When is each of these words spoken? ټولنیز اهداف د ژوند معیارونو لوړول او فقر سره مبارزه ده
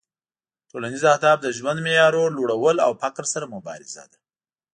ټولنیز 0.69 1.03
اهداف 1.13 1.37
د 1.43 1.47
ژوند 1.57 1.79
معیارونو 1.85 2.35
لوړول 2.37 2.77
او 2.85 2.91
فقر 3.01 3.25
سره 3.33 3.45
مبارزه 3.55 4.03
ده 4.11 4.19